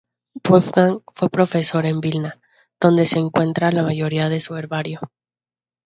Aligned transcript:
Wolfgang 0.43 1.01
fue 1.13 1.29
profesor 1.29 1.85
en 1.85 1.99
Vilna, 1.99 2.39
donde 2.79 3.05
se 3.05 3.19
encuentra 3.19 3.71
la 3.71 3.83
mayoría 3.83 4.29
de 4.29 4.41
su 4.41 4.55
herbario. 4.55 4.99